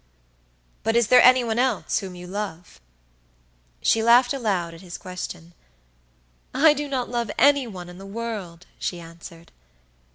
[0.81, 2.81] "But is there any one else whom you love?"
[3.83, 5.53] She laughed aloud at his question.
[6.55, 9.51] "I do not love any one in the world," she answered.